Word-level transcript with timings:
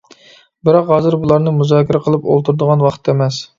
بىراق 0.69 0.89
ھازىر 0.93 1.17
بۇلارنى 1.27 1.53
مۇزاكىرە 1.59 2.03
قىلىپ 2.09 2.27
ئولتۇرىدىغان 2.33 2.85
ۋاقىت 2.89 3.15
ئەمەس. 3.17 3.43